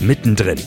[0.00, 0.58] Mittendrin,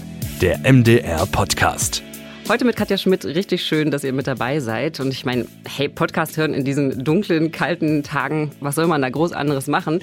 [0.41, 2.01] der MDR-Podcast.
[2.49, 3.25] Heute mit Katja Schmidt.
[3.25, 4.99] Richtig schön, dass ihr mit dabei seid.
[4.99, 9.09] Und ich meine, hey, Podcast hören in diesen dunklen, kalten Tagen, was soll man da
[9.09, 9.99] groß anderes machen?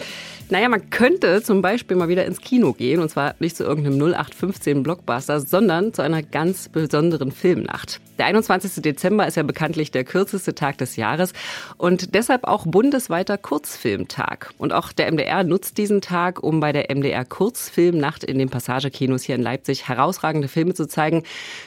[0.48, 3.00] Naja, man könnte zum Beispiel mal wieder ins Kino gehen.
[3.00, 8.00] Und zwar nicht zu irgendeinem 0815 Blockbuster, sondern zu einer ganz besonderen Filmnacht.
[8.18, 8.80] Der 21.
[8.80, 11.32] Dezember ist ja bekanntlich der kürzeste Tag des Jahres
[11.76, 14.54] und deshalb auch bundesweiter Kurzfilmtag.
[14.56, 19.24] Und auch der MDR nutzt diesen Tag, um bei der MDR Kurzfilmnacht in den Passagekinos
[19.24, 21.24] hier in Leipzig herausragende Filme zu zeigen.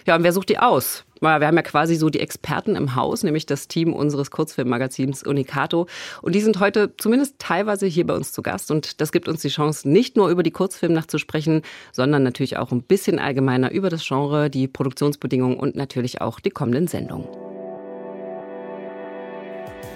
[0.07, 1.03] Ja, und wer sucht die aus?
[1.21, 5.87] Wir haben ja quasi so die Experten im Haus, nämlich das Team unseres Kurzfilmmagazins Unicato.
[6.21, 8.71] Und die sind heute zumindest teilweise hier bei uns zu Gast.
[8.71, 11.61] Und das gibt uns die Chance, nicht nur über die Kurzfilmnacht zu sprechen,
[11.91, 16.51] sondern natürlich auch ein bisschen allgemeiner über das Genre, die Produktionsbedingungen und natürlich auch die
[16.51, 17.48] kommenden Sendungen.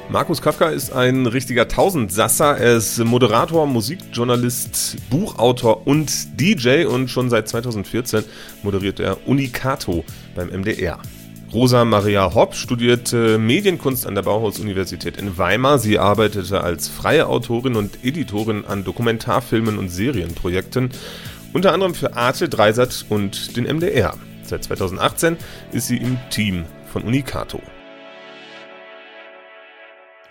[0.09, 2.57] Markus Kafka ist ein richtiger Tausendsasser.
[2.57, 8.23] Er ist Moderator, Musikjournalist, Buchautor und DJ und schon seit 2014
[8.61, 10.03] moderiert er Unicato
[10.35, 10.99] beim MDR.
[11.51, 15.79] Rosa Maria Hopp studierte Medienkunst an der Bauhaus-Universität in Weimar.
[15.79, 20.89] Sie arbeitete als freie Autorin und Editorin an Dokumentarfilmen und Serienprojekten,
[21.53, 24.15] unter anderem für Arte, Dreisat und den MDR.
[24.43, 25.37] Seit 2018
[25.71, 27.61] ist sie im Team von Unicato.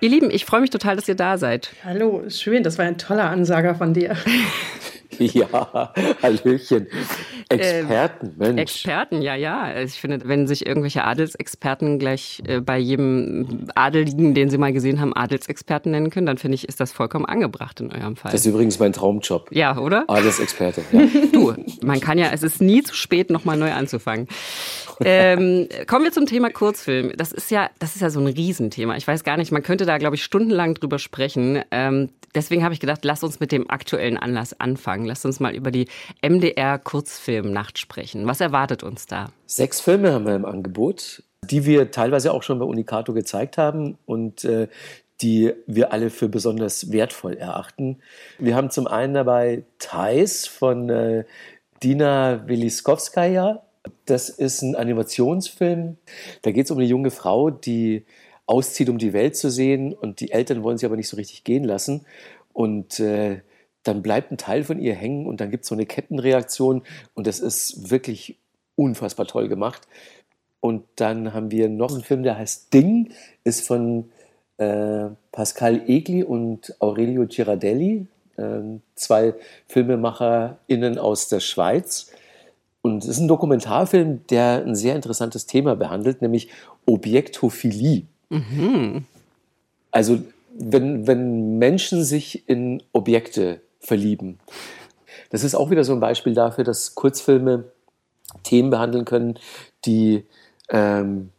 [0.03, 1.71] Ihr Lieben, ich freue mich total, dass ihr da seid.
[1.85, 4.17] Hallo, schön, das war ein toller Ansager von dir.
[5.33, 5.93] Ja,
[6.23, 6.87] Hallöchen.
[7.49, 8.61] Experten, ähm, Mensch.
[8.61, 9.63] Experten, ja, ja.
[9.63, 14.73] Also ich finde, wenn sich irgendwelche Adelsexperten gleich äh, bei jedem Adeligen, den sie mal
[14.73, 18.33] gesehen haben, Adelsexperten nennen können, dann finde ich, ist das vollkommen angebracht in eurem Fall.
[18.33, 19.51] Das ist übrigens mein Traumjob.
[19.53, 20.05] Ja, oder?
[20.09, 21.01] Adelsexperte, ja.
[21.33, 24.29] Du, man kann ja, es ist nie zu spät, nochmal neu anzufangen.
[25.05, 27.13] Ähm, kommen wir zum Thema Kurzfilm.
[27.17, 28.97] Das ist ja, das ist ja so ein Riesenthema.
[28.97, 31.63] Ich weiß gar nicht, man könnte da, glaube ich, stundenlang drüber sprechen.
[31.71, 35.07] Ähm, deswegen habe ich gedacht, lass uns mit dem aktuellen Anlass anfangen.
[35.13, 35.89] Lass uns mal über die
[36.23, 38.27] MDR Kurzfilmnacht sprechen.
[38.27, 39.29] Was erwartet uns da?
[39.45, 43.99] Sechs Filme haben wir im Angebot, die wir teilweise auch schon bei Unicato gezeigt haben
[44.07, 44.69] und äh,
[45.21, 47.99] die wir alle für besonders wertvoll erachten.
[48.39, 51.25] Wir haben zum einen dabei Thais von äh,
[51.83, 53.63] Dina Wiliskowskaja.
[54.07, 55.99] Das ist ein Animationsfilm.
[56.41, 58.07] Da geht es um eine junge Frau, die
[58.47, 61.45] auszieht, um die Welt zu sehen und die Eltern wollen sie aber nicht so richtig
[61.45, 62.07] gehen lassen.
[62.55, 63.43] Und äh,
[63.83, 66.83] dann bleibt ein Teil von ihr hängen und dann gibt es so eine Kettenreaktion
[67.15, 68.39] und das ist wirklich
[68.77, 69.87] unfassbar toll gemacht.
[70.61, 73.13] Und dann haben wir noch einen Film, der heißt Ding,
[73.43, 74.11] ist von
[74.59, 78.07] äh, Pascal Egli und Aurelio Girardelli,
[78.37, 78.61] äh,
[78.95, 79.35] zwei
[79.67, 82.13] FilmemacherInnen aus der Schweiz.
[82.81, 86.49] Und es ist ein Dokumentarfilm, der ein sehr interessantes Thema behandelt, nämlich
[86.87, 88.03] Objektophilie.
[88.31, 89.05] Mhm.
[89.91, 90.21] Also
[90.55, 94.39] wenn, wenn Menschen sich in Objekte verlieben.
[95.31, 97.65] Das ist auch wieder so ein Beispiel dafür, dass Kurzfilme
[98.43, 99.39] Themen behandeln können,
[99.85, 100.25] die
[100.69, 101.31] ähm,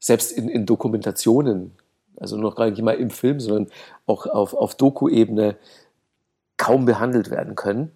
[0.00, 1.72] selbst in, in Dokumentationen,
[2.16, 3.68] also noch gar nicht mal im Film, sondern
[4.06, 5.56] auch auf, auf Doku-Ebene
[6.56, 7.92] kaum behandelt werden können.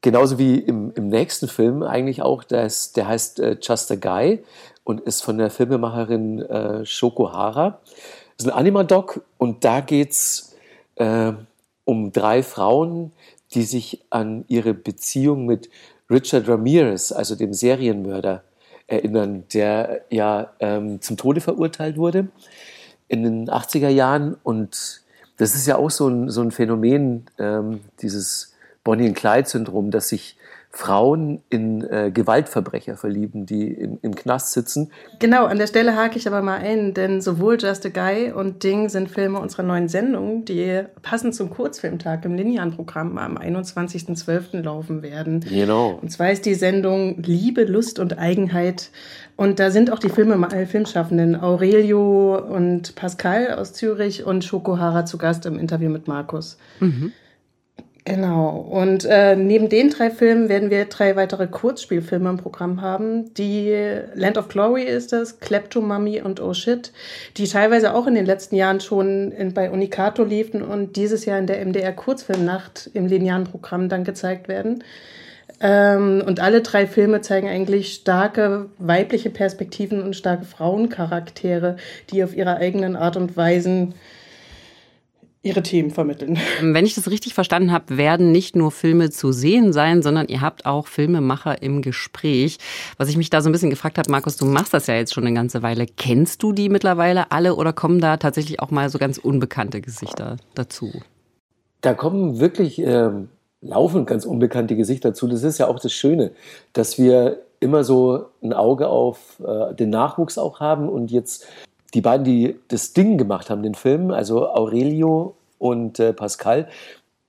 [0.00, 3.94] Genauso wie im, im nächsten Film eigentlich auch, der, ist, der heißt äh, Just a
[3.94, 4.42] Guy
[4.84, 7.80] und ist von der Filmemacherin äh, Shoko Hara.
[8.36, 10.56] Das ist ein Anima-Doc und da geht's
[10.96, 11.32] äh,
[11.84, 13.12] um drei Frauen,
[13.54, 15.68] die sich an ihre Beziehung mit
[16.10, 18.42] Richard Ramirez, also dem Serienmörder,
[18.86, 22.28] erinnern, der ja ähm, zum Tode verurteilt wurde
[23.08, 24.36] in den 80er Jahren.
[24.42, 25.02] Und
[25.38, 28.54] das ist ja auch so ein, so ein Phänomen, ähm, dieses
[28.84, 30.36] Bonnie and Clyde-Syndrom, dass sich
[30.74, 34.90] Frauen in äh, Gewaltverbrecher verlieben, die im, im Knast sitzen.
[35.18, 38.62] Genau, an der Stelle hake ich aber mal ein, denn sowohl Just a Guy und
[38.62, 44.62] Ding sind Filme unserer neuen Sendung, die passend zum Kurzfilmtag im Linean-Programm am 21.12.
[44.62, 45.40] laufen werden.
[45.40, 45.98] Genau.
[46.00, 48.90] Und zwar ist die Sendung Liebe, Lust und Eigenheit.
[49.36, 55.04] Und da sind auch die Filme, äh, Filmschaffenden Aurelio und Pascal aus Zürich und Schokohara
[55.04, 56.56] zu Gast im Interview mit Markus.
[56.80, 57.12] Mhm.
[58.04, 58.56] Genau.
[58.56, 63.32] Und äh, neben den drei Filmen werden wir drei weitere Kurzspielfilme im Programm haben.
[63.34, 63.72] Die
[64.14, 66.90] Land of Glory ist das, Kleptomummy und Oh Shit,
[67.36, 71.38] die teilweise auch in den letzten Jahren schon in, bei Unicato liefen und dieses Jahr
[71.38, 74.82] in der MDR Kurzfilmnacht im linearen Programm dann gezeigt werden.
[75.60, 81.76] Ähm, und alle drei Filme zeigen eigentlich starke weibliche Perspektiven und starke Frauencharaktere,
[82.10, 83.94] die auf ihre eigenen Art und Weisen
[85.42, 86.38] ihre Themen vermitteln.
[86.60, 90.40] Wenn ich das richtig verstanden habe, werden nicht nur Filme zu sehen sein, sondern ihr
[90.40, 92.58] habt auch Filmemacher im Gespräch.
[92.96, 95.12] Was ich mich da so ein bisschen gefragt habe, Markus, du machst das ja jetzt
[95.12, 95.86] schon eine ganze Weile.
[95.86, 100.36] Kennst du die mittlerweile alle oder kommen da tatsächlich auch mal so ganz unbekannte Gesichter
[100.54, 100.92] dazu?
[101.80, 103.10] Da kommen wirklich äh,
[103.62, 105.26] laufen ganz unbekannte Gesichter zu.
[105.26, 106.32] Das ist ja auch das Schöne,
[106.72, 111.46] dass wir immer so ein Auge auf äh, den Nachwuchs auch haben und jetzt
[111.94, 116.68] die beiden, die das Ding gemacht haben, den Film, also Aurelio und äh, Pascal,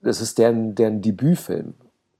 [0.02, 1.74] das ist deren, deren Debütfilm.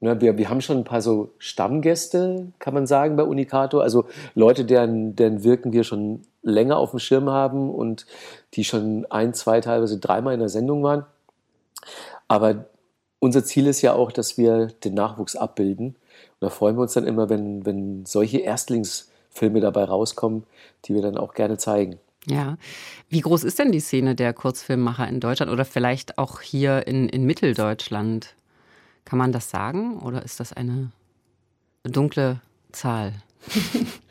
[0.04, 3.80] Ne, wir, wir haben schon ein paar so Stammgäste, kann man sagen, bei Unicato.
[3.80, 4.06] Also
[4.36, 8.06] Leute, deren, deren Wirken wir schon länger auf dem Schirm haben und
[8.54, 11.06] die schon ein, zwei, teilweise dreimal in der Sendung waren.
[12.28, 12.66] Aber
[13.20, 15.88] unser Ziel ist ja auch, dass wir den Nachwuchs abbilden.
[15.88, 20.44] Und da freuen wir uns dann immer, wenn, wenn solche Erstlingsfilme dabei rauskommen,
[20.84, 22.00] die wir dann auch gerne zeigen.
[22.26, 22.58] Ja.
[23.10, 27.10] Wie groß ist denn die Szene der Kurzfilmmacher in Deutschland oder vielleicht auch hier in,
[27.10, 28.36] in Mitteldeutschland?
[29.06, 30.92] Kann man das sagen oder ist das eine
[31.84, 32.40] dunkle
[32.72, 33.14] Zahl?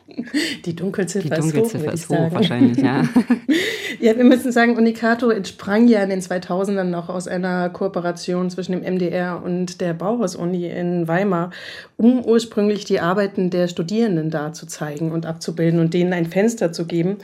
[0.65, 3.05] Die Dunkelziffer, Die Dunkelziffer ist hoch, ist hoch wahrscheinlich, ja.
[4.01, 8.73] ja, wir müssen sagen, Unicato entsprang ja in den 2000ern noch aus einer Kooperation zwischen
[8.73, 11.51] dem MDR und der Bauhaus-Uni in Weimar,
[11.97, 16.73] um ursprünglich die Arbeiten der Studierenden da zu zeigen und abzubilden und denen ein Fenster
[16.73, 17.19] zu geben.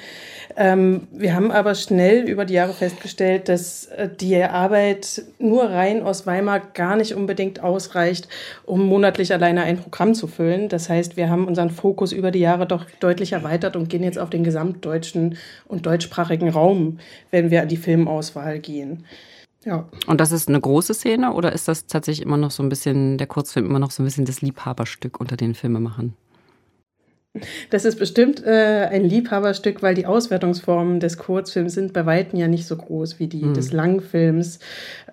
[0.56, 6.02] Ähm, wir haben aber schnell über die Jahre festgestellt, dass äh, die Arbeit nur rein
[6.02, 8.28] aus Weimar gar nicht unbedingt ausreicht,
[8.64, 10.68] um monatlich alleine ein Programm zu füllen.
[10.68, 14.18] Das heißt, wir haben unseren Fokus über die Jahre doch deutlich erweitert und gehen jetzt
[14.18, 15.36] auf den gesamtdeutschen
[15.66, 16.98] und deutschsprachigen Raum,
[17.30, 19.04] wenn wir an die Filmauswahl gehen.
[19.64, 19.88] Ja.
[20.06, 23.18] Und das ist eine große Szene oder ist das tatsächlich immer noch so ein bisschen,
[23.18, 26.14] der Kurzfilm immer noch so ein bisschen das Liebhaberstück unter den Filmemachern?
[27.70, 32.48] Das ist bestimmt äh, ein Liebhaberstück, weil die Auswertungsformen des Kurzfilms sind bei Weitem ja
[32.48, 33.54] nicht so groß wie die mhm.
[33.54, 34.58] des Langfilms.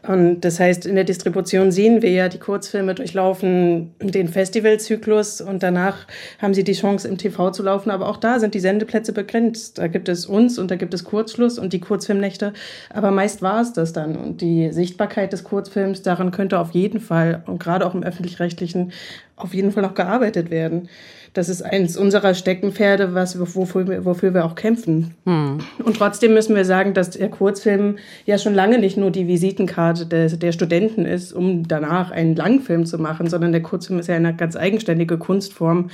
[0.08, 5.64] Und das heißt, in der Distribution sehen wir ja, die Kurzfilme durchlaufen den Festivalzyklus und
[5.64, 6.06] danach
[6.40, 7.90] haben sie die Chance, im TV zu laufen.
[7.90, 9.78] Aber auch da sind die Sendeplätze begrenzt.
[9.78, 12.54] Da gibt es uns und da gibt es Kurzschluss und die Kurzfilmnächte.
[12.94, 14.16] Aber meist war es das dann.
[14.16, 18.92] Und die Sichtbarkeit des Kurzfilms, daran könnte auf jeden Fall und gerade auch im öffentlich-rechtlichen
[19.38, 20.88] auf jeden Fall noch gearbeitet werden
[21.36, 25.14] das ist eins unserer Steckenpferde, was, wofür, wir, wofür wir auch kämpfen.
[25.26, 25.60] Hm.
[25.84, 30.06] Und trotzdem müssen wir sagen, dass der Kurzfilm ja schon lange nicht nur die Visitenkarte
[30.06, 34.16] der, der Studenten ist, um danach einen Langfilm zu machen, sondern der Kurzfilm ist ja
[34.16, 35.90] eine ganz eigenständige Kunstform,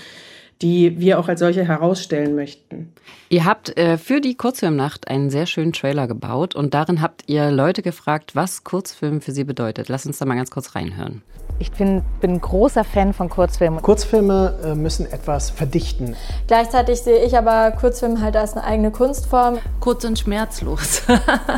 [0.61, 2.93] die wir auch als solche herausstellen möchten.
[3.29, 7.49] Ihr habt äh, für die Kurzfilmnacht einen sehr schönen Trailer gebaut und darin habt ihr
[7.49, 9.89] Leute gefragt, was Kurzfilm für sie bedeutet.
[9.89, 11.23] Lass uns da mal ganz kurz reinhören.
[11.61, 13.83] Ich bin, bin großer Fan von Kurzfilmen.
[13.83, 16.15] Kurzfilme äh, müssen etwas verdichten.
[16.47, 19.59] Gleichzeitig sehe ich aber Kurzfilme halt als eine eigene Kunstform.
[19.79, 21.03] Kurz und schmerzlos.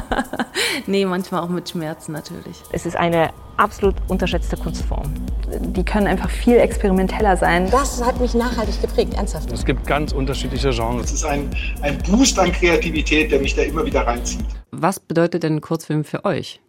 [0.88, 2.62] nee, manchmal auch mit Schmerzen natürlich.
[2.74, 5.04] Es ist eine absolut unterschätzte Kunstform.
[5.62, 7.72] Die können einfach viel experimenteller sein.
[7.72, 9.54] Das hat mich nachhaltig geprägt, ernsthaft.
[9.54, 11.06] Es gibt ganz unterschiedliche Genres.
[11.06, 11.50] Es ist ein,
[11.82, 14.44] ein Boost an Kreativität, der mich da immer wieder reinzieht.
[14.72, 16.60] Was bedeutet denn Kurzfilm für euch?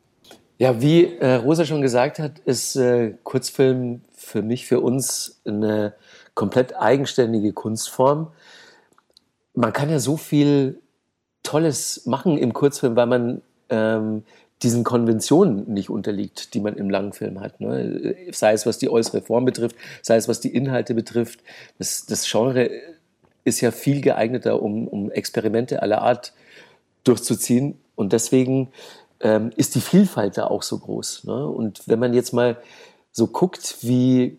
[0.59, 5.95] Ja, wie äh, Rosa schon gesagt hat, ist äh, Kurzfilm für mich, für uns eine
[6.35, 8.33] komplett eigenständige Kunstform.
[9.55, 10.81] Man kann ja so viel
[11.43, 14.23] Tolles machen im Kurzfilm, weil man ähm,
[14.63, 17.61] diesen Konventionen nicht unterliegt, die man im Langfilm hat.
[17.61, 18.15] Ne?
[18.31, 21.41] Sei es, was die äußere Form betrifft, sei es, was die Inhalte betrifft.
[21.79, 22.71] Das, das Genre
[23.45, 26.33] ist ja viel geeigneter, um, um Experimente aller Art
[27.03, 27.79] durchzuziehen.
[27.95, 28.69] Und deswegen
[29.25, 31.25] ähm, ist die Vielfalt da auch so groß.
[31.25, 31.49] Ne?
[31.49, 32.59] Und wenn man jetzt mal
[33.11, 34.39] so guckt, wie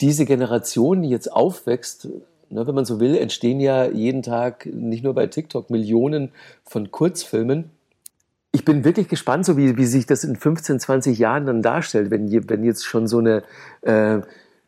[0.00, 2.08] diese Generation jetzt aufwächst,
[2.50, 6.32] ne, wenn man so will, entstehen ja jeden Tag nicht nur bei TikTok Millionen
[6.64, 7.70] von Kurzfilmen.
[8.50, 12.10] Ich bin wirklich gespannt, so wie, wie sich das in 15, 20 Jahren dann darstellt,
[12.10, 13.42] wenn, wenn jetzt schon so eine
[13.82, 14.20] äh,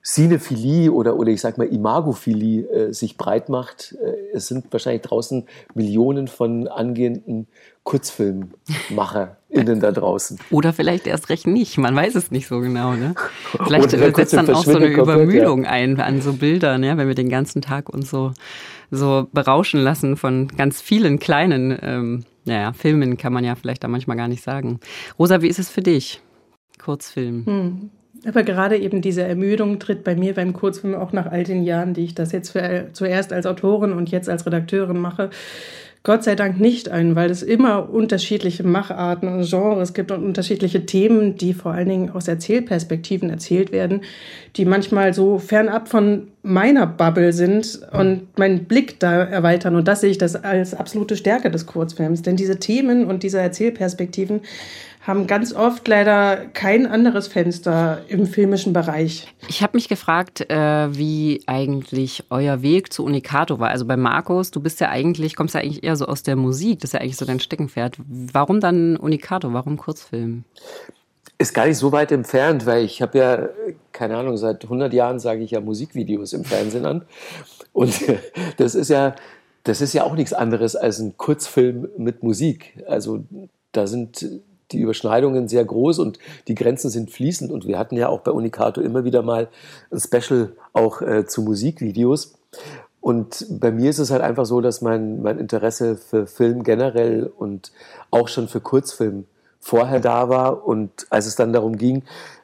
[0.08, 3.94] Cinephilie oder, oder ich sag mal Imagophilie äh, sich breit macht.
[4.02, 7.46] Äh, es sind wahrscheinlich draußen Millionen von angehenden
[7.84, 10.38] KurzfilmmacherInnen da draußen.
[10.50, 12.92] Oder vielleicht erst recht nicht, man weiß es nicht so genau.
[12.92, 13.14] Ne?
[13.64, 15.70] Vielleicht setzt dann auch so eine Übermüdung ja.
[15.70, 18.32] ein an so Bildern, ja, wenn wir den ganzen Tag uns so,
[18.90, 23.88] so berauschen lassen von ganz vielen kleinen ähm, naja, Filmen, kann man ja vielleicht da
[23.88, 24.80] manchmal gar nicht sagen.
[25.18, 26.20] Rosa, wie ist es für dich?
[26.78, 27.46] Kurzfilm.
[27.46, 27.90] Hm.
[28.26, 31.94] Aber gerade eben diese Ermüdung tritt bei mir beim Kurzfilm auch nach all den Jahren,
[31.94, 35.30] die ich das jetzt für, zuerst als Autorin und jetzt als Redakteurin mache,
[36.04, 40.86] Gott sei Dank nicht ein, weil es immer unterschiedliche Macharten und Genres gibt und unterschiedliche
[40.86, 44.02] Themen, die vor allen Dingen aus Erzählperspektiven erzählt werden,
[44.56, 49.74] die manchmal so fernab von meiner Bubble sind und meinen Blick da erweitern.
[49.74, 52.22] Und das sehe ich das als absolute Stärke des Kurzfilms.
[52.22, 54.40] Denn diese Themen und diese Erzählperspektiven
[55.08, 59.26] haben ganz oft leider kein anderes Fenster im filmischen Bereich.
[59.48, 63.70] Ich habe mich gefragt, äh, wie eigentlich euer Weg zu Unicato war.
[63.70, 66.80] Also bei Markus, du bist ja eigentlich, kommst ja eigentlich eher so aus der Musik,
[66.80, 67.96] das ist ja eigentlich so dein Steckenpferd.
[68.06, 69.52] Warum dann Unicato?
[69.52, 70.44] Warum Kurzfilm?
[71.38, 73.48] ist gar nicht so weit entfernt, weil ich habe ja,
[73.92, 77.04] keine Ahnung, seit 100 Jahren sage ich ja Musikvideos im Fernsehen an.
[77.72, 77.94] Und
[78.56, 79.14] das ist ja,
[79.62, 82.82] das ist ja auch nichts anderes als ein Kurzfilm mit Musik.
[82.88, 83.24] Also
[83.70, 84.26] da sind
[84.72, 87.50] die Überschneidungen sehr groß und die Grenzen sind fließend.
[87.50, 89.48] Und wir hatten ja auch bei Unicato immer wieder mal
[89.90, 92.34] ein Special auch äh, zu Musikvideos.
[93.00, 97.30] Und bei mir ist es halt einfach so, dass mein, mein Interesse für Film generell
[97.36, 97.72] und
[98.10, 99.26] auch schon für Kurzfilm
[99.60, 100.66] vorher da war.
[100.66, 102.02] Und als es dann darum ging,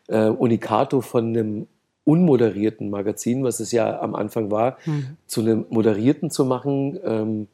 [0.09, 1.67] äh, Unicato von einem
[2.05, 5.17] unmoderierten Magazin, was es ja am Anfang war, mhm.
[5.27, 7.49] zu einem moderierten zu machen, ähm,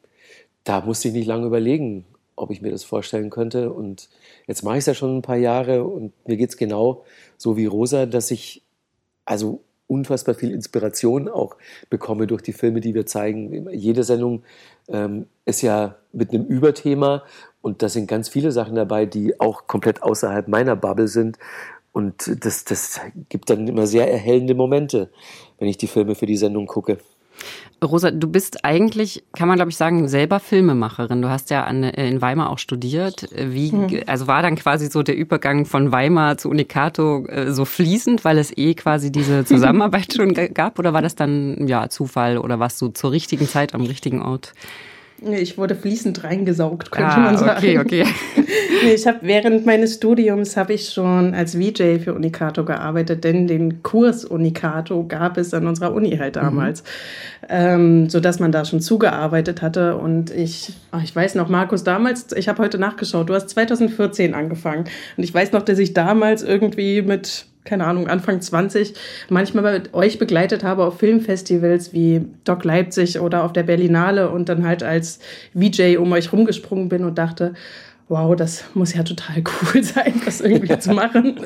[0.63, 3.71] da musste ich nicht lange überlegen, ob ich mir das vorstellen könnte.
[3.71, 4.09] Und
[4.47, 7.03] jetzt mache ich es ja schon ein paar Jahre und mir geht es genau
[7.37, 8.63] so wie Rosa, dass ich
[9.25, 11.57] also unfassbar viel Inspiration auch
[11.89, 13.69] bekomme durch die Filme, die wir zeigen.
[13.71, 14.43] Jede Sendung
[14.87, 17.23] ähm, ist ja mit einem Überthema
[17.61, 21.37] und da sind ganz viele Sachen dabei, die auch komplett außerhalb meiner Bubble sind.
[21.91, 25.11] Und das, das gibt dann immer sehr erhellende Momente,
[25.59, 26.97] wenn ich die Filme für die Sendung gucke.
[27.83, 31.21] Rosa, du bist eigentlich, kann man glaube ich sagen, selber Filmemacherin.
[31.21, 33.27] Du hast ja an, äh, in Weimar auch studiert.
[33.35, 34.03] Wie, mhm.
[34.05, 38.37] also war dann quasi so der Übergang von Weimar zu Unicato äh, so fließend, weil
[38.37, 40.77] es eh quasi diese Zusammenarbeit schon gab?
[40.77, 44.53] Oder war das dann ja Zufall oder warst du zur richtigen Zeit am richtigen Ort?
[45.23, 47.57] Ich wurde fließend reingesaugt, könnte ah, man sagen.
[47.57, 48.05] Okay, okay.
[48.83, 53.45] nee, ich habe während meines Studiums habe ich schon als VJ für Unicato gearbeitet, denn
[53.45, 56.39] den Kurs Unicato gab es an unserer Uni halt mhm.
[56.39, 57.47] damals, mhm.
[57.49, 59.95] ähm, so dass man da schon zugearbeitet hatte.
[59.95, 64.33] Und ich, ach, ich weiß noch, Markus, damals, ich habe heute nachgeschaut, du hast 2014
[64.33, 64.85] angefangen
[65.17, 68.93] und ich weiß noch, dass ich damals irgendwie mit keine Ahnung, Anfang 20
[69.29, 74.49] manchmal mit euch begleitet habe auf Filmfestivals wie Doc Leipzig oder auf der Berlinale und
[74.49, 75.19] dann halt als
[75.53, 77.53] VJ um euch rumgesprungen bin und dachte,
[78.11, 79.37] wow, das muss ja total
[79.73, 81.39] cool sein, das irgendwie zu machen.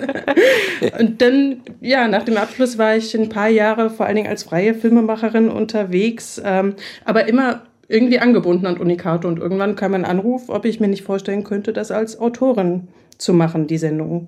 [1.00, 4.44] und dann, ja, nach dem Abschluss war ich ein paar Jahre vor allen Dingen als
[4.44, 6.74] freie Filmemacherin unterwegs, ähm,
[7.06, 11.04] aber immer irgendwie angebunden an Unicato und irgendwann kam ein Anruf, ob ich mir nicht
[11.04, 12.88] vorstellen könnte, das als Autorin
[13.20, 14.28] zu machen, die Sendung.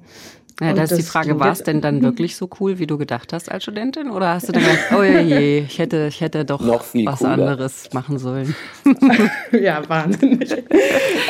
[0.60, 3.32] Ja, da ist die Frage, war es denn dann wirklich so cool, wie du gedacht
[3.32, 4.10] hast als Studentin?
[4.10, 7.30] Oder hast du dann gedacht, oh je, ich hätte, ich hätte doch was cooler.
[7.30, 8.56] anderes machen sollen?
[9.52, 10.64] ja, wahnsinnig.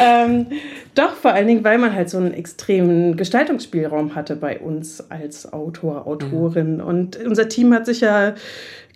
[0.01, 0.48] ähm,
[0.96, 5.51] doch, vor allen Dingen, weil man halt so einen extremen Gestaltungsspielraum hatte bei uns als
[5.51, 6.75] Autor, Autorin.
[6.75, 6.84] Mhm.
[6.84, 8.34] Und unser Team hat sich ja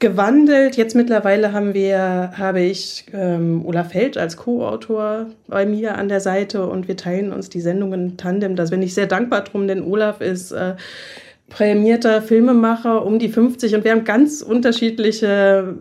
[0.02, 0.76] gewandelt.
[0.76, 6.20] Jetzt mittlerweile haben wir, habe ich ähm, Olaf Held als Co-Autor bei mir an der
[6.20, 8.58] Seite und wir teilen uns die Sendungen Tandem.
[8.58, 10.76] Da bin ich sehr dankbar drum, denn Olaf ist äh,
[11.48, 15.76] prämierter Filmemacher um die 50 und wir haben ganz unterschiedliche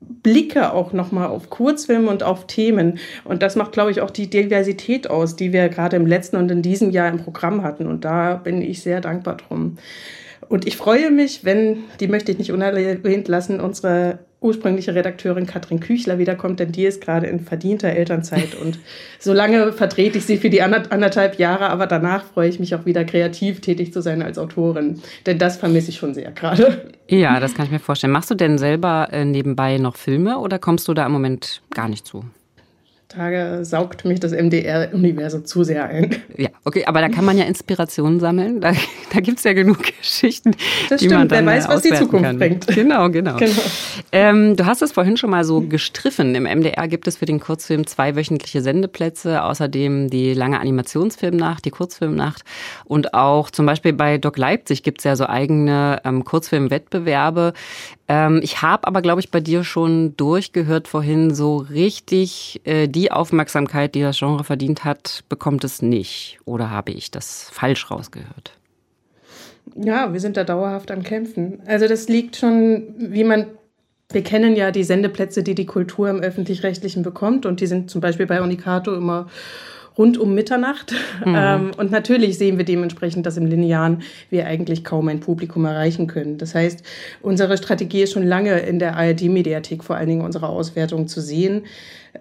[0.00, 2.98] Blicke auch nochmal auf Kurzfilme und auf Themen.
[3.24, 6.50] Und das macht, glaube ich, auch die Diversität aus, die wir gerade im letzten und
[6.50, 7.86] in diesem Jahr im Programm hatten.
[7.86, 9.78] Und da bin ich sehr dankbar drum.
[10.48, 15.80] Und ich freue mich, wenn, die möchte ich nicht unerwähnt lassen, unsere ursprüngliche Redakteurin Katrin
[15.80, 18.78] Küchler wiederkommt, denn die ist gerade in verdienter Elternzeit und
[19.18, 23.04] solange vertrete ich sie für die anderthalb Jahre, aber danach freue ich mich auch wieder
[23.04, 26.92] kreativ tätig zu sein als Autorin, denn das vermisse ich schon sehr gerade.
[27.10, 28.12] Ja, das kann ich mir vorstellen.
[28.12, 31.88] Machst du denn selber äh, nebenbei noch Filme oder kommst du da im Moment gar
[31.88, 32.22] nicht zu?
[33.08, 36.16] Tage saugt mich das MDR-Universum zu sehr ein.
[36.36, 38.60] Ja, okay, aber da kann man ja Inspirationen sammeln.
[38.60, 38.72] Da,
[39.12, 40.54] da gibt es ja genug Geschichten,
[40.90, 42.38] das die stimmt, man dann wer weiß, was die Zukunft kann.
[42.38, 42.66] bringt.
[42.66, 43.36] Genau, genau.
[43.36, 43.62] genau.
[44.12, 46.34] Ähm, du hast es vorhin schon mal so gestriffen.
[46.34, 51.70] Im MDR gibt es für den Kurzfilm zwei wöchentliche Sendeplätze, außerdem die lange Animationsfilmnacht, die
[51.70, 52.42] Kurzfilmnacht
[52.84, 57.54] und auch zum Beispiel bei Doc Leipzig gibt es ja so eigene ähm, Kurzfilmwettbewerbe.
[58.08, 63.12] Ähm, ich habe aber, glaube ich, bei dir schon durchgehört vorhin, so richtig äh, die
[63.12, 66.38] Aufmerksamkeit, die das Genre verdient hat, bekommt es nicht.
[66.46, 68.52] Oder habe ich das falsch rausgehört?
[69.76, 71.60] Ja, wir sind da dauerhaft am Kämpfen.
[71.66, 73.46] Also das liegt schon, wie man
[74.10, 78.00] wir kennen ja die Sendeplätze, die die Kultur im öffentlich-rechtlichen bekommt und die sind zum
[78.00, 79.28] Beispiel bei Unicato immer
[79.98, 80.94] rund um Mitternacht.
[81.24, 81.34] Mhm.
[81.36, 86.06] Ähm, und natürlich sehen wir dementsprechend, dass im Linearen wir eigentlich kaum ein Publikum erreichen
[86.06, 86.38] können.
[86.38, 86.82] Das heißt,
[87.20, 91.64] unsere Strategie ist schon lange in der ARD-Mediathek vor allen Dingen unsere Auswertung zu sehen.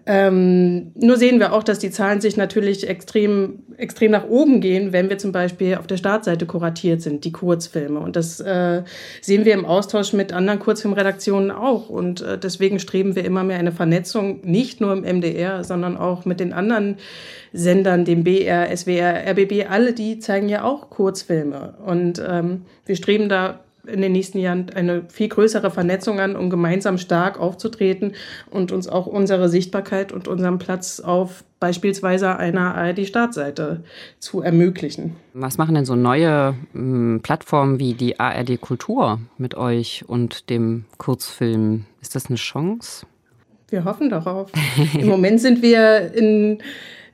[0.05, 4.93] Ähm, nur sehen wir auch, dass die Zahlen sich natürlich extrem, extrem nach oben gehen,
[4.93, 7.99] wenn wir zum Beispiel auf der Startseite kuratiert sind, die Kurzfilme.
[7.99, 8.83] Und das äh,
[9.21, 11.89] sehen wir im Austausch mit anderen Kurzfilmredaktionen auch.
[11.89, 16.25] Und äh, deswegen streben wir immer mehr eine Vernetzung, nicht nur im MDR, sondern auch
[16.25, 16.97] mit den anderen
[17.53, 19.69] Sendern, dem BR, SWR, RBB.
[19.69, 21.75] Alle die zeigen ja auch Kurzfilme.
[21.85, 26.49] Und ähm, wir streben da in den nächsten Jahren eine viel größere Vernetzung an, um
[26.49, 28.13] gemeinsam stark aufzutreten
[28.49, 33.83] und uns auch unsere Sichtbarkeit und unseren Platz auf beispielsweise einer ARD-Startseite
[34.19, 35.15] zu ermöglichen.
[35.33, 40.85] Was machen denn so neue m, Plattformen wie die ARD Kultur mit euch und dem
[40.97, 41.85] Kurzfilm?
[42.01, 43.05] Ist das eine Chance?
[43.69, 44.51] Wir hoffen darauf.
[44.97, 46.59] Im Moment sind wir in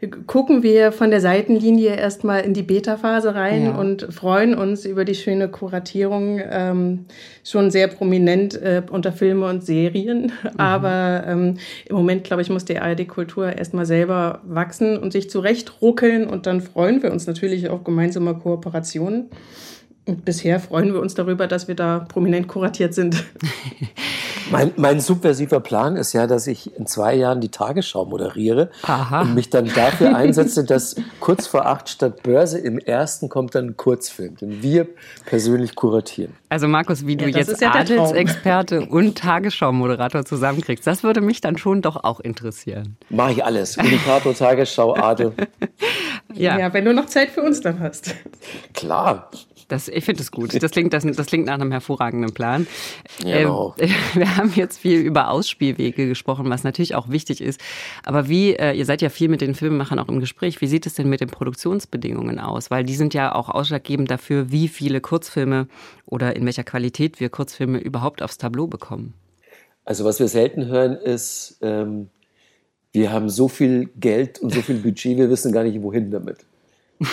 [0.07, 3.75] gucken wir von der Seitenlinie erstmal in die Beta-Phase rein ja.
[3.75, 7.05] und freuen uns über die schöne Kuratierung ähm,
[7.43, 10.25] schon sehr prominent äh, unter Filme und Serien.
[10.25, 10.59] Mhm.
[10.59, 16.27] Aber ähm, im Moment, glaube ich, muss die ARD-Kultur erstmal selber wachsen und sich zurechtruckeln
[16.27, 19.29] und dann freuen wir uns natürlich auf gemeinsame Kooperationen.
[20.05, 23.23] Und bisher freuen wir uns darüber, dass wir da prominent kuratiert sind.
[24.51, 29.21] Mein, mein, subversiver Plan ist ja, dass ich in zwei Jahren die Tagesschau moderiere Aha.
[29.21, 33.67] und mich dann dafür einsetze, dass kurz vor acht statt Börse im ersten kommt dann
[33.67, 34.87] ein Kurzfilm, den wir
[35.25, 36.33] persönlich kuratieren.
[36.49, 41.57] Also Markus, wie du ja, jetzt ja Adelsexperte und Tagesschau-Moderator zusammenkriegst, das würde mich dann
[41.57, 42.97] schon doch auch interessieren.
[43.09, 43.77] Mache ich alles.
[43.77, 45.33] Indikator, Tagesschau, Adel.
[46.33, 46.57] Ja.
[46.57, 48.15] ja, wenn du noch Zeit für uns dann hast.
[48.73, 49.29] Klar.
[49.67, 50.61] Das, ich finde es gut.
[50.61, 52.67] Das klingt, das, das klingt nach einem hervorragenden Plan.
[53.21, 53.75] Genau.
[53.77, 57.59] Äh, wir haben jetzt viel über Ausspielwege gesprochen, was natürlich auch wichtig ist.
[58.03, 60.85] Aber wie, äh, ihr seid ja viel mit den Filmemachern auch im Gespräch, wie sieht
[60.85, 62.71] es denn mit den Produktionsbedingungen aus?
[62.71, 65.67] Weil die sind ja auch ausschlaggebend dafür, wie viele Kurzfilme
[66.05, 69.13] oder in welcher Qualität wir Kurzfilme überhaupt aufs Tableau bekommen.
[69.85, 72.09] Also was wir selten hören ist, ähm,
[72.93, 76.45] wir haben so viel Geld und so viel Budget, wir wissen gar nicht, wohin damit.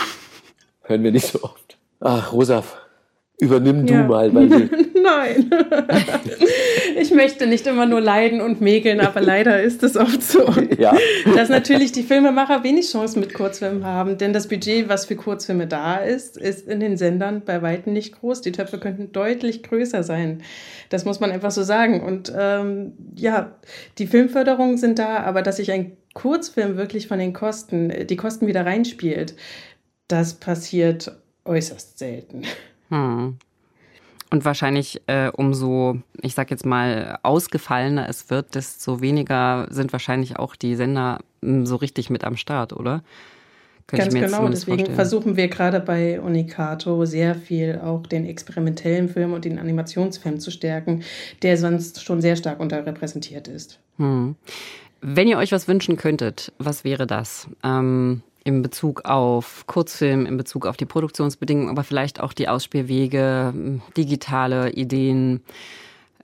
[0.83, 1.70] hören wir nicht so oft.
[2.01, 2.65] Ach, Rosa,
[3.41, 4.03] übernimm ja.
[4.03, 4.35] du mal.
[4.35, 4.49] Weil
[5.03, 5.51] Nein.
[7.01, 10.41] ich möchte nicht immer nur leiden und mäkeln, aber leider ist es oft so.
[10.79, 10.97] Ja.
[11.35, 15.67] Dass natürlich die Filmemacher wenig Chancen mit Kurzfilmen haben, denn das Budget, was für Kurzfilme
[15.67, 18.41] da ist, ist in den Sendern bei weitem nicht groß.
[18.41, 20.43] Die Töpfe könnten deutlich größer sein.
[20.89, 22.03] Das muss man einfach so sagen.
[22.03, 23.57] Und ähm, ja,
[23.99, 28.47] die Filmförderungen sind da, aber dass sich ein Kurzfilm wirklich von den Kosten, die Kosten
[28.47, 29.35] wieder reinspielt,
[30.09, 31.13] das passiert
[31.51, 32.43] äußerst selten.
[32.89, 33.37] Hm.
[34.33, 40.39] Und wahrscheinlich äh, umso, ich sag jetzt mal, ausgefallener es wird, desto weniger sind wahrscheinlich
[40.39, 43.03] auch die Sender hm, so richtig mit am Start, oder?
[43.89, 44.95] Könnte Ganz genau, deswegen vorstellen.
[44.95, 50.53] versuchen wir gerade bei Unicato sehr viel auch den experimentellen Film und den Animationsfilm zu
[50.53, 51.03] stärken,
[51.43, 53.81] der sonst schon sehr stark unterrepräsentiert ist.
[53.97, 54.37] Hm.
[55.01, 57.49] Wenn ihr euch was wünschen könntet, was wäre das?
[57.65, 63.81] Ähm, in Bezug auf Kurzfilm, in Bezug auf die Produktionsbedingungen, aber vielleicht auch die Ausspielwege,
[63.97, 65.43] digitale Ideen.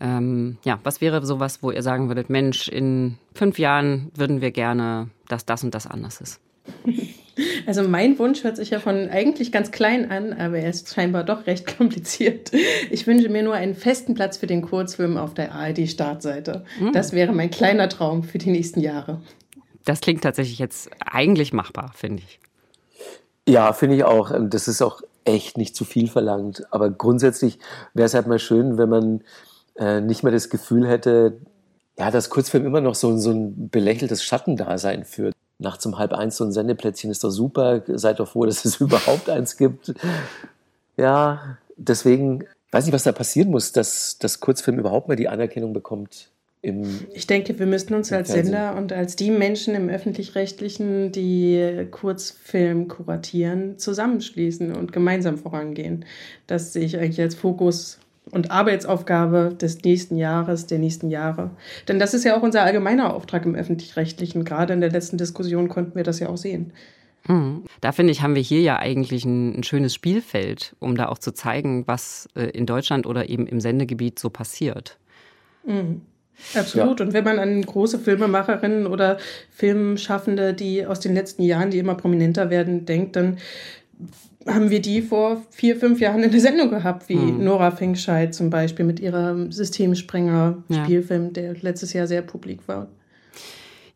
[0.01, 4.51] Ähm, ja, was wäre sowas, wo ihr sagen würdet, Mensch, in fünf Jahren würden wir
[4.51, 6.41] gerne, dass das und das anders ist?
[7.67, 11.25] Also mein Wunsch hört sich ja von eigentlich ganz klein an, aber er ist scheinbar
[11.25, 12.51] doch recht kompliziert.
[12.91, 16.65] Ich wünsche mir nur einen festen Platz für den Kurzfilm auf der ARD-Startseite.
[16.81, 16.93] Mhm.
[16.93, 19.21] Das wäre mein kleiner Traum für die nächsten Jahre.
[19.87, 22.41] Das klingt tatsächlich jetzt eigentlich machbar, finde ich.
[23.49, 24.33] Ja, finde ich auch.
[24.33, 26.67] Ähm, das ist auch echt nicht zu viel verlangt.
[26.73, 27.59] Aber grundsätzlich
[27.95, 29.25] wäre es halt mal schön, wenn man
[29.77, 31.39] äh, nicht mehr das Gefühl hätte,
[31.99, 35.35] ja, dass Kurzfilm immer noch so, so ein belächeltes Schattendasein führt.
[35.59, 37.83] Nachts um halb eins so ein Sendeplätzchen ist doch super.
[37.87, 39.95] Seid doch froh, dass es überhaupt eins gibt.
[40.97, 45.73] Ja, deswegen weiß nicht, was da passieren muss, dass das Kurzfilm überhaupt mal die Anerkennung
[45.73, 46.31] bekommt,
[47.15, 52.89] ich denke, wir müssten uns als Sender und als die Menschen im öffentlich-rechtlichen, die Kurzfilm
[52.89, 56.05] kuratieren, zusammenschließen und gemeinsam vorangehen.
[56.47, 57.99] Das sehe ich eigentlich als Fokus
[58.31, 61.51] und Arbeitsaufgabe des nächsten Jahres, der nächsten Jahre.
[61.87, 64.45] Denn das ist ja auch unser allgemeiner Auftrag im öffentlich-rechtlichen.
[64.45, 66.73] Gerade in der letzten Diskussion konnten wir das ja auch sehen.
[67.29, 67.65] Mhm.
[67.81, 71.19] Da finde ich, haben wir hier ja eigentlich ein, ein, schönes Spielfeld, um da auch
[71.19, 74.99] zu zeigen, was äh, in Deutschland oder eben im Sendegebiet so passiert.
[75.65, 76.03] Mhm.
[76.55, 77.01] Absolut.
[77.01, 77.07] Ja.
[77.07, 79.19] Und wenn man an große Filmemacherinnen oder
[79.51, 83.39] Filmschaffende, die aus den letzten Jahren, die immer prominenter werden, denkt, dann
[84.47, 87.43] haben wir die vor vier, fünf Jahren in der Sendung gehabt, wie mhm.
[87.45, 91.31] Nora Fingscheid zum Beispiel mit ihrem Systemsprenger-Spielfilm, ja.
[91.31, 92.89] der letztes Jahr sehr publik war.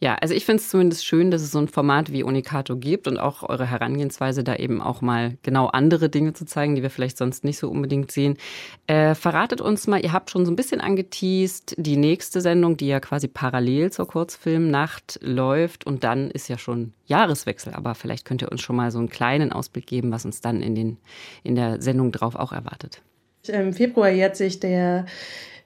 [0.02, 3.06] Ja, also ich finde es zumindest schön, dass es so ein Format wie Unicato gibt
[3.06, 6.88] und auch eure Herangehensweise, da eben auch mal genau andere Dinge zu zeigen, die wir
[6.88, 8.38] vielleicht sonst nicht so unbedingt sehen.
[8.86, 12.86] Äh, verratet uns mal, ihr habt schon so ein bisschen angeteased, die nächste Sendung, die
[12.86, 18.40] ja quasi parallel zur Kurzfilmnacht läuft und dann ist ja schon Jahreswechsel, aber vielleicht könnt
[18.40, 20.96] ihr uns schon mal so einen kleinen Ausblick geben, was uns dann in, den,
[21.44, 23.02] in der Sendung drauf auch erwartet.
[23.46, 25.04] Im Februar jährt sich der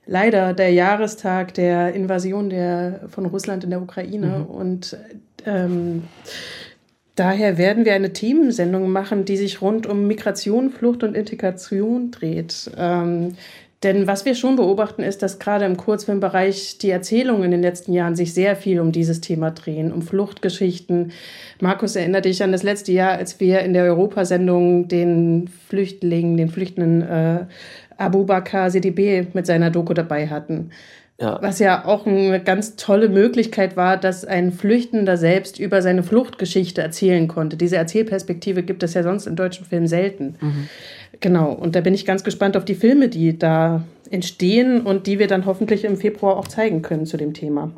[0.06, 4.40] leider der Jahrestag der Invasion der, von Russland in der Ukraine.
[4.40, 4.44] Mhm.
[4.46, 4.96] Und
[5.46, 6.04] ähm,
[7.16, 12.70] daher werden wir eine Themensendung machen, die sich rund um Migration, Flucht und Integration dreht.
[12.76, 13.36] Ähm,
[13.84, 17.92] Denn was wir schon beobachten, ist, dass gerade im Kurzfilmbereich die Erzählungen in den letzten
[17.92, 21.12] Jahren sich sehr viel um dieses Thema drehen, um Fluchtgeschichten.
[21.60, 26.48] Markus, erinnert dich an das letzte Jahr, als wir in der Europasendung den Flüchtlingen, den
[26.48, 27.44] Flüchtenden äh,
[27.98, 30.70] Abu Bakr CDB mit seiner Doku dabei hatten.
[31.20, 31.38] Ja.
[31.40, 36.82] Was ja auch eine ganz tolle Möglichkeit war, dass ein Flüchtender selbst über seine Fluchtgeschichte
[36.82, 37.56] erzählen konnte.
[37.56, 40.34] Diese Erzählperspektive gibt es ja sonst in deutschen Filmen selten.
[40.40, 40.68] Mhm.
[41.20, 45.20] Genau, und da bin ich ganz gespannt auf die Filme, die da entstehen und die
[45.20, 47.70] wir dann hoffentlich im Februar auch zeigen können zu dem Thema.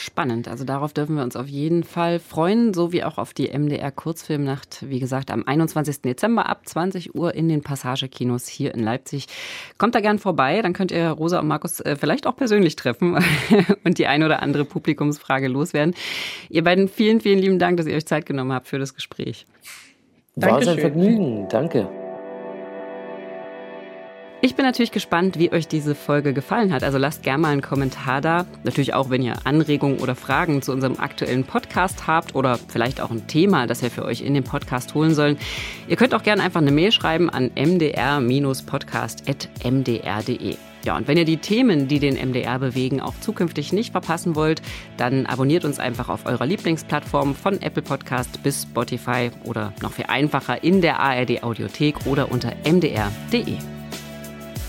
[0.00, 0.46] Spannend.
[0.46, 3.90] Also darauf dürfen wir uns auf jeden Fall freuen, so wie auch auf die MDR
[3.90, 4.88] Kurzfilmnacht.
[4.88, 6.02] Wie gesagt, am 21.
[6.02, 9.26] Dezember ab 20 Uhr in den Passagekinos hier in Leipzig.
[9.76, 13.18] Kommt da gern vorbei, dann könnt ihr Rosa und Markus äh, vielleicht auch persönlich treffen
[13.84, 15.96] und die eine oder andere Publikumsfrage loswerden.
[16.48, 19.46] Ihr beiden vielen, vielen lieben Dank, dass ihr euch Zeit genommen habt für das Gespräch.
[20.36, 21.48] War es ein Vergnügen.
[21.48, 21.88] Danke.
[24.40, 26.84] Ich bin natürlich gespannt, wie euch diese Folge gefallen hat.
[26.84, 28.46] Also lasst gerne mal einen Kommentar da.
[28.62, 33.10] Natürlich auch, wenn ihr Anregungen oder Fragen zu unserem aktuellen Podcast habt oder vielleicht auch
[33.10, 35.38] ein Thema, das wir für euch in den Podcast holen sollen.
[35.88, 40.56] Ihr könnt auch gerne einfach eine Mail schreiben an mdr-podcast.mdr.de.
[40.84, 44.62] Ja, und wenn ihr die Themen, die den MDR bewegen, auch zukünftig nicht verpassen wollt,
[44.96, 50.06] dann abonniert uns einfach auf eurer Lieblingsplattform von Apple Podcast bis Spotify oder noch viel
[50.06, 53.56] einfacher in der ARD Audiothek oder unter mdr.de.